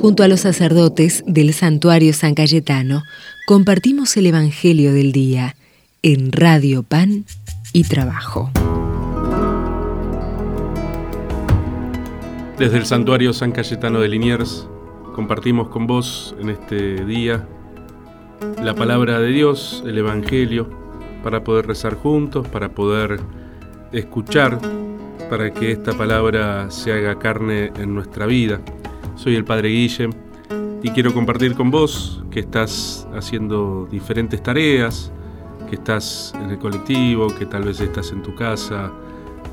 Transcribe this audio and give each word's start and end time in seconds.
Junto 0.00 0.22
a 0.22 0.28
los 0.28 0.40
sacerdotes 0.40 1.24
del 1.26 1.52
santuario 1.52 2.12
San 2.12 2.36
Cayetano, 2.36 3.02
compartimos 3.48 4.16
el 4.16 4.26
Evangelio 4.26 4.92
del 4.92 5.10
Día 5.10 5.56
en 6.02 6.30
Radio 6.30 6.84
Pan 6.84 7.24
y 7.72 7.82
Trabajo. 7.82 8.48
Desde 12.56 12.76
el 12.76 12.86
santuario 12.86 13.32
San 13.32 13.50
Cayetano 13.50 13.98
de 13.98 14.08
Liniers, 14.08 14.68
compartimos 15.16 15.66
con 15.66 15.88
vos 15.88 16.32
en 16.40 16.50
este 16.50 17.04
día 17.04 17.48
la 18.62 18.76
palabra 18.76 19.18
de 19.18 19.32
Dios, 19.32 19.82
el 19.84 19.98
Evangelio, 19.98 20.70
para 21.24 21.42
poder 21.42 21.66
rezar 21.66 21.94
juntos, 21.96 22.46
para 22.46 22.68
poder 22.68 23.18
escuchar, 23.90 24.60
para 25.28 25.52
que 25.52 25.72
esta 25.72 25.92
palabra 25.92 26.70
se 26.70 26.92
haga 26.92 27.18
carne 27.18 27.72
en 27.76 27.96
nuestra 27.96 28.26
vida. 28.26 28.60
Soy 29.18 29.34
el 29.34 29.44
Padre 29.44 29.70
Guille 29.70 30.10
y 30.80 30.90
quiero 30.90 31.12
compartir 31.12 31.56
con 31.56 31.72
vos 31.72 32.22
que 32.30 32.38
estás 32.38 33.04
haciendo 33.12 33.88
diferentes 33.90 34.40
tareas, 34.40 35.10
que 35.68 35.74
estás 35.74 36.32
en 36.40 36.50
el 36.50 36.58
colectivo, 36.58 37.26
que 37.36 37.44
tal 37.44 37.64
vez 37.64 37.80
estás 37.80 38.12
en 38.12 38.22
tu 38.22 38.36
casa 38.36 38.92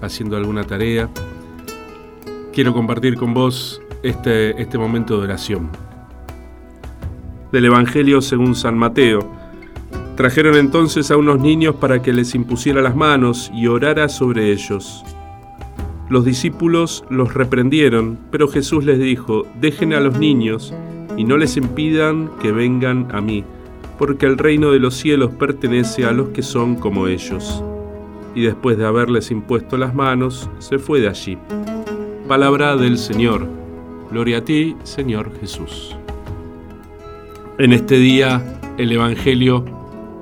haciendo 0.00 0.36
alguna 0.36 0.64
tarea. 0.64 1.08
Quiero 2.52 2.74
compartir 2.74 3.14
con 3.14 3.34
vos 3.34 3.80
este, 4.02 4.60
este 4.60 4.78
momento 4.78 5.18
de 5.18 5.24
oración. 5.26 5.70
Del 7.52 7.66
Evangelio 7.66 8.20
según 8.20 8.56
San 8.56 8.76
Mateo. 8.76 9.20
Trajeron 10.16 10.56
entonces 10.56 11.12
a 11.12 11.16
unos 11.16 11.38
niños 11.38 11.76
para 11.76 12.02
que 12.02 12.12
les 12.12 12.34
impusiera 12.34 12.82
las 12.82 12.96
manos 12.96 13.48
y 13.54 13.68
orara 13.68 14.08
sobre 14.08 14.50
ellos. 14.50 15.04
Los 16.12 16.26
discípulos 16.26 17.04
los 17.08 17.32
reprendieron, 17.32 18.18
pero 18.30 18.46
Jesús 18.46 18.84
les 18.84 18.98
dijo, 18.98 19.46
dejen 19.62 19.94
a 19.94 20.00
los 20.00 20.18
niños 20.18 20.74
y 21.16 21.24
no 21.24 21.38
les 21.38 21.56
impidan 21.56 22.28
que 22.42 22.52
vengan 22.52 23.08
a 23.12 23.22
mí, 23.22 23.44
porque 23.98 24.26
el 24.26 24.36
reino 24.36 24.72
de 24.72 24.78
los 24.78 24.92
cielos 24.92 25.30
pertenece 25.30 26.04
a 26.04 26.12
los 26.12 26.28
que 26.28 26.42
son 26.42 26.76
como 26.76 27.06
ellos. 27.06 27.64
Y 28.34 28.42
después 28.42 28.76
de 28.76 28.84
haberles 28.84 29.30
impuesto 29.30 29.78
las 29.78 29.94
manos, 29.94 30.50
se 30.58 30.78
fue 30.78 31.00
de 31.00 31.08
allí. 31.08 31.38
Palabra 32.28 32.76
del 32.76 32.98
Señor. 32.98 33.46
Gloria 34.10 34.36
a 34.36 34.44
ti, 34.44 34.76
Señor 34.82 35.32
Jesús. 35.40 35.96
En 37.56 37.72
este 37.72 37.96
día, 37.96 38.60
el 38.76 38.92
Evangelio 38.92 39.64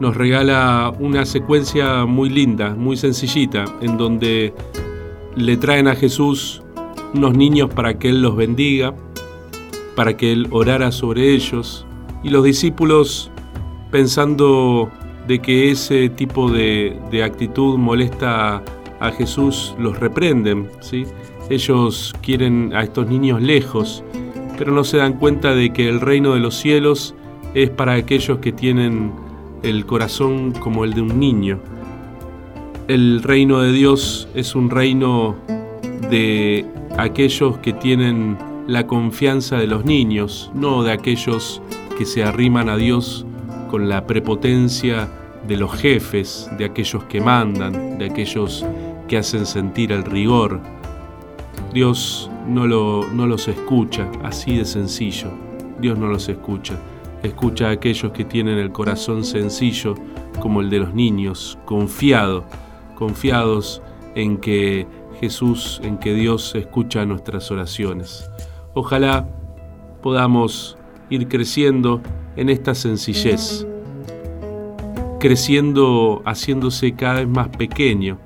nos 0.00 0.16
regala 0.16 0.92
una 0.98 1.24
secuencia 1.24 2.04
muy 2.06 2.28
linda, 2.28 2.74
muy 2.74 2.96
sencillita, 2.96 3.66
en 3.80 3.96
donde 3.96 4.52
le 5.36 5.58
traen 5.58 5.86
a 5.86 5.94
Jesús 5.94 6.62
unos 7.14 7.36
niños 7.36 7.70
para 7.72 7.98
que 7.98 8.08
Él 8.08 8.22
los 8.22 8.34
bendiga, 8.36 8.94
para 9.94 10.16
que 10.16 10.32
Él 10.32 10.48
orara 10.50 10.90
sobre 10.90 11.34
ellos, 11.34 11.86
y 12.22 12.30
los 12.30 12.42
discípulos, 12.42 13.30
pensando 13.90 14.90
de 15.28 15.38
que 15.40 15.70
ese 15.70 16.08
tipo 16.08 16.50
de, 16.50 16.98
actitud 17.24 17.76
molesta 17.76 18.62
a 19.00 19.10
Jesús, 19.10 19.74
los 19.78 19.98
reprenden. 20.00 20.68
¿sí? 20.80 21.04
Ellos 21.50 22.14
quieren 22.22 22.72
a 22.74 22.82
estos 22.82 23.06
niños 23.06 23.42
lejos, 23.42 24.02
pero 24.56 24.72
no 24.72 24.84
se 24.84 24.96
dan 24.96 25.14
cuenta 25.14 25.54
de 25.54 25.72
que 25.72 25.88
el 25.88 26.00
reino 26.00 26.32
de 26.32 26.40
los 26.40 26.54
cielos 26.54 27.14
es 27.54 27.70
para 27.70 27.92
aquellos 27.92 28.38
que 28.38 28.52
tienen 28.52 29.12
el 29.62 29.84
corazón 29.84 30.52
como 30.52 30.84
el 30.84 30.94
de 30.94 31.02
un 31.02 31.20
niño 31.20 31.60
el 32.88 33.22
reino 33.22 33.60
de 33.60 33.72
Dios 33.72 34.28
es 34.34 34.54
un 34.54 34.70
reino 34.70 35.36
de 36.08 36.64
aquellos 36.96 37.58
que 37.58 37.72
tienen 37.72 38.38
la 38.68 38.86
confianza 38.86 39.56
de 39.56 39.66
los 39.66 39.84
niños, 39.84 40.50
no 40.54 40.84
de 40.84 40.92
aquellos 40.92 41.60
que 41.98 42.04
se 42.04 42.22
arriman 42.22 42.68
a 42.68 42.76
Dios 42.76 43.26
con 43.70 43.88
la 43.88 44.06
prepotencia 44.06 45.08
de 45.48 45.56
los 45.56 45.72
jefes, 45.74 46.48
de 46.58 46.64
aquellos 46.64 47.04
que 47.04 47.20
mandan, 47.20 47.98
de 47.98 48.06
aquellos 48.06 48.64
que 49.08 49.18
hacen 49.18 49.46
sentir 49.46 49.90
el 49.90 50.04
rigor. 50.04 50.60
Dios 51.72 52.30
no, 52.48 52.66
lo, 52.66 53.06
no 53.12 53.26
los 53.26 53.48
escucha, 53.48 54.08
así 54.22 54.56
de 54.56 54.64
sencillo. 54.64 55.30
Dios 55.80 55.98
no 55.98 56.06
los 56.06 56.28
escucha. 56.28 56.78
Escucha 57.22 57.68
a 57.68 57.72
aquellos 57.72 58.12
que 58.12 58.24
tienen 58.24 58.58
el 58.58 58.70
corazón 58.70 59.24
sencillo 59.24 59.94
como 60.40 60.60
el 60.60 60.70
de 60.70 60.78
los 60.78 60.94
niños, 60.94 61.58
confiado 61.64 62.44
confiados 62.96 63.80
en 64.16 64.38
que 64.38 64.88
Jesús, 65.20 65.80
en 65.84 65.98
que 65.98 66.14
Dios 66.14 66.54
escucha 66.56 67.04
nuestras 67.06 67.50
oraciones. 67.52 68.28
Ojalá 68.74 69.28
podamos 70.02 70.76
ir 71.08 71.28
creciendo 71.28 72.00
en 72.36 72.48
esta 72.48 72.74
sencillez, 72.74 73.66
creciendo 75.20 76.22
haciéndose 76.26 76.94
cada 76.94 77.20
vez 77.20 77.28
más 77.28 77.48
pequeño, 77.48 78.18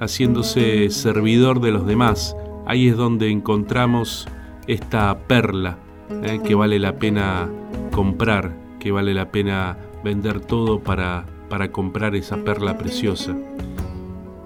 haciéndose 0.00 0.90
servidor 0.90 1.60
de 1.60 1.70
los 1.70 1.86
demás. 1.86 2.36
Ahí 2.66 2.88
es 2.88 2.96
donde 2.96 3.30
encontramos 3.30 4.26
esta 4.66 5.16
perla 5.26 5.78
eh, 6.22 6.40
que 6.44 6.54
vale 6.54 6.78
la 6.78 6.96
pena 6.96 7.48
comprar, 7.92 8.56
que 8.80 8.90
vale 8.90 9.14
la 9.14 9.30
pena 9.30 9.76
vender 10.02 10.40
todo 10.40 10.80
para, 10.80 11.24
para 11.48 11.70
comprar 11.70 12.16
esa 12.16 12.36
perla 12.38 12.78
preciosa 12.78 13.36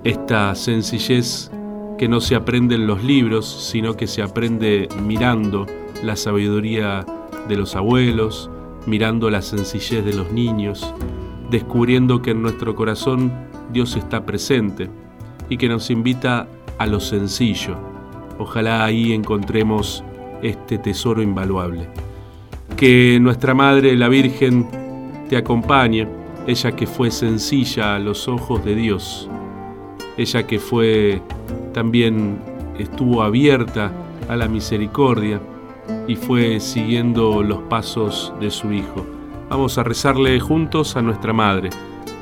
esta 0.07 0.55
sencillez 0.55 1.51
que 1.99 2.09
no 2.09 2.21
se 2.21 2.37
aprende 2.37 2.77
en 2.77 2.87
los 2.87 3.03
libros, 3.03 3.45
sino 3.45 3.95
que 3.95 4.07
se 4.07 4.23
aprende 4.23 4.89
mirando 5.03 5.67
la 6.05 6.15
sabiduría 6.15 7.05
de 7.49 7.57
los 7.57 7.75
abuelos, 7.75 8.49
mirando 8.87 9.31
la 9.31 9.43
sencillez 9.43 10.05
de 10.05 10.13
los 10.13 10.31
niños, 10.31 10.95
descubriendo 11.51 12.23
que 12.23 12.31
en 12.31 12.43
nuestro 12.43 12.77
corazón 12.77 13.33
Dios 13.73 13.97
está 13.97 14.25
presente 14.25 14.89
y 15.49 15.57
que 15.57 15.69
nos 15.69 15.91
invita 15.91 16.47
a 16.79 16.87
lo 16.87 17.01
sencillo. 17.01 17.77
Ojalá 18.39 18.85
ahí 18.85 19.13
encontremos 19.13 20.05
este 20.41 20.79
tesoro 20.79 21.21
invaluable. 21.21 21.89
Que 22.77 23.19
nuestra 23.21 23.55
Madre, 23.55 23.97
la 23.97 24.09
Virgen, 24.09 24.69
te 25.29 25.37
acompañe, 25.37 26.07
ella 26.47 26.77
que 26.77 26.87
fue 26.87 27.11
sencilla 27.11 27.97
a 27.97 27.99
los 27.99 28.29
ojos 28.29 28.65
de 28.65 28.77
Dios 28.77 29.29
ella 30.17 30.47
que 30.47 30.59
fue 30.59 31.21
también 31.73 32.39
estuvo 32.79 33.23
abierta 33.23 33.93
a 34.29 34.37
la 34.37 34.49
misericordia 34.49 35.41
y 36.09 36.17
fue 36.17 36.61
siguiendo 36.61 37.43
los 37.43 37.63
pasos 37.63 38.33
de 38.41 38.51
su 38.51 38.73
Hijo. 38.73 39.07
Vamos 39.49 39.79
a 39.79 39.85
rezarle 39.85 40.41
juntos 40.41 40.97
a 40.97 41.03
nuestra 41.03 41.33
Madre. 41.33 41.71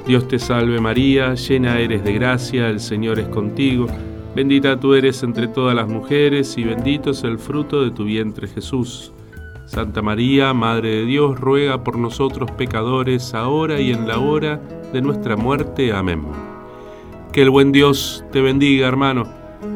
Dios 0.07 0.29
te 0.29 0.39
salve 0.39 0.81
María, 0.81 1.35
llena 1.35 1.79
eres 1.79 2.05
de 2.05 2.13
gracia, 2.13 2.69
el 2.69 2.81
Señor 2.81 3.19
es 3.19 3.29
contigo, 3.29 3.87
bendita 4.35 4.79
tú 4.79 4.95
eres 4.95 5.23
entre 5.23 5.49
todas 5.49 5.75
las 5.75 5.89
mujeres 5.89 6.59
y 6.59 6.65
bendito 6.65 7.11
es 7.11 7.25
el 7.25 7.39
fruto 7.39 7.83
de 7.83 7.91
tu 7.91 8.05
vientre 8.05 8.47
Jesús. 8.47 9.13
Santa 9.67 10.03
María, 10.03 10.53
Madre 10.53 10.91
de 10.91 11.05
Dios, 11.07 11.41
ruega 11.41 11.83
por 11.83 11.99
nosotros 11.99 12.51
pecadores, 12.51 13.33
ahora 13.33 13.81
y 13.81 13.93
en 13.93 14.07
la 14.07 14.19
hora 14.19 14.61
de 14.93 15.01
nuestra 15.01 15.37
muerte. 15.37 15.91
Amén. 15.93 16.54
Que 17.35 17.43
el 17.43 17.51
buen 17.51 17.73
Dios 17.73 18.25
te 18.31 18.41
bendiga, 18.41 18.87
hermano. 18.87 19.25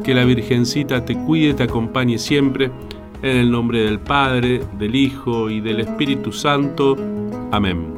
Que 0.05 0.13
la 0.13 0.23
Virgencita 0.23 1.03
te 1.03 1.13
cuide, 1.13 1.53
te 1.53 1.63
acompañe 1.63 2.17
siempre. 2.17 2.71
En 3.21 3.35
el 3.35 3.51
nombre 3.51 3.81
del 3.81 3.99
Padre, 3.99 4.61
del 4.77 4.95
Hijo 4.95 5.49
y 5.49 5.59
del 5.59 5.81
Espíritu 5.81 6.31
Santo. 6.31 6.95
Amén. 7.51 7.95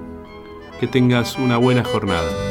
Que 0.80 0.88
tengas 0.88 1.38
una 1.38 1.58
buena 1.58 1.84
jornada. 1.84 2.50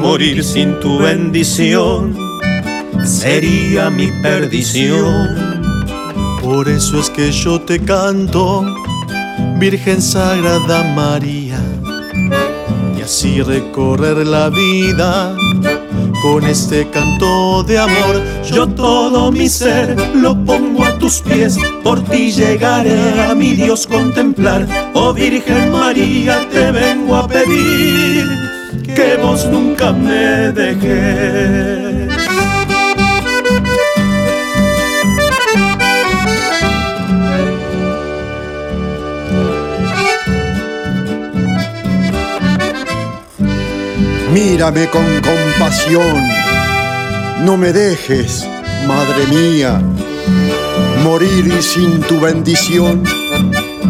morir 0.00 0.42
sin 0.42 0.80
tu 0.80 0.98
bendición 0.98 2.16
sería 3.04 3.90
mi 3.90 4.08
perdición. 4.22 5.60
Por 6.42 6.68
eso 6.68 6.98
es 7.00 7.10
que 7.10 7.30
yo 7.30 7.60
te 7.60 7.78
canto, 7.78 8.64
Virgen 9.58 10.00
Sagrada 10.00 10.82
María, 10.94 11.60
y 12.98 13.02
así 13.02 13.42
recorrer 13.42 14.26
la 14.26 14.48
vida 14.48 15.36
con 16.22 16.44
este 16.44 16.88
canto 16.88 17.62
de 17.62 17.78
amor. 17.78 18.22
Yo 18.50 18.66
todo 18.66 19.30
mi 19.30 19.48
ser 19.48 19.96
lo 20.14 20.34
pongo 20.44 20.84
a 20.84 20.98
tus 20.98 21.20
pies, 21.20 21.58
por 21.82 22.02
ti 22.04 22.32
llegaré 22.32 23.22
a 23.22 23.34
mi 23.34 23.52
Dios 23.52 23.86
contemplar. 23.86 24.66
Oh 24.94 25.12
Virgen 25.12 25.70
María, 25.70 26.48
te 26.50 26.70
vengo 26.70 27.16
a 27.16 27.28
pedir 27.28 28.39
que 28.94 29.16
vos 29.16 29.46
nunca 29.46 29.92
me 29.92 30.52
dejéis. 30.52 32.10
Mírame 44.32 44.86
con 44.88 45.04
compasión, 45.20 46.28
no 47.44 47.56
me 47.56 47.72
dejes, 47.72 48.46
madre 48.86 49.26
mía, 49.26 49.82
morir 51.02 51.60
sin 51.62 52.00
tu 52.02 52.20
bendición 52.20 53.02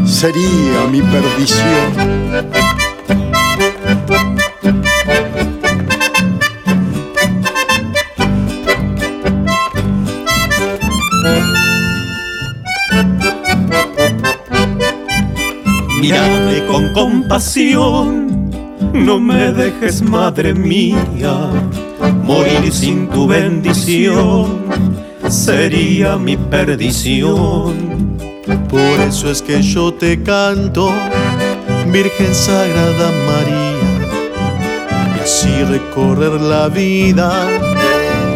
sería 0.07 0.87
mi 0.91 1.03
perdición. 1.03 2.20
Con 16.71 16.93
compasión. 16.93 18.51
No 18.93 19.19
me 19.19 19.53
dejes, 19.53 20.03
madre 20.03 20.55
mía, 20.55 21.51
morir 22.23 22.73
sin 22.73 23.09
tu 23.09 23.27
bendición. 23.27 24.61
Sería 25.29 26.17
mi 26.17 26.37
perdición. 26.37 28.17
Por 28.69 29.01
eso 29.09 29.31
es 29.31 29.43
que 29.43 29.63
yo 29.63 29.93
te 29.93 30.23
canto, 30.23 30.93
Virgen 31.93 32.35
Sagrada 32.35 33.11
María, 33.27 35.17
y 35.17 35.21
así 35.21 35.65
recorrer 35.65 36.41
la 36.41 36.69
vida 36.69 37.49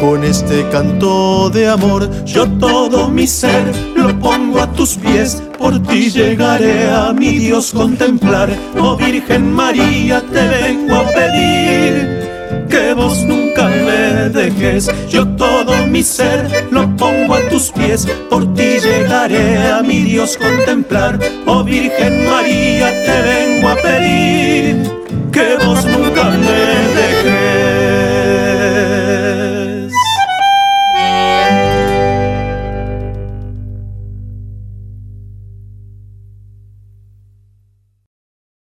con 0.00 0.25
este 0.25 0.69
canto 0.70 1.50
de 1.50 1.69
amor. 1.69 2.08
Yo 2.25 2.46
todo 2.58 3.08
mi 3.08 3.26
ser 3.26 3.64
lo 3.96 4.19
pongo 4.19 4.61
a 4.61 4.73
tus 4.73 4.96
pies, 4.96 5.43
por 5.58 5.82
ti 5.82 6.11
llegaré 6.11 6.91
a 6.91 7.12
mi 7.12 7.32
Dios 7.38 7.73
contemplar. 7.73 8.50
Oh 8.79 8.96
Virgen 8.96 9.52
María, 9.52 10.23
te 10.32 10.46
vengo 10.49 10.96
a 10.96 11.05
pedir 11.05 12.25
que 12.69 12.94
vos 12.94 13.19
nunca 13.25 13.69
me 13.69 14.29
dejes. 14.31 14.91
Yo 15.08 15.26
todo 15.29 15.87
mi 15.87 16.02
ser 16.02 16.69
lo 16.70 16.94
pongo 16.96 17.35
a 17.35 17.41
tus 17.49 17.70
pies, 17.70 18.06
por 18.31 18.52
ti 18.55 18.79
llegaré 18.81 19.70
a 19.70 19.82
mi 19.82 20.02
Dios 20.02 20.37
contemplar. 20.37 21.19
Oh 21.46 21.62
Virgen 21.62 22.29
María, 22.29 22.91
te 23.06 23.23
vengo 23.23 23.69
a 23.69 23.76
pedir 23.76 25.04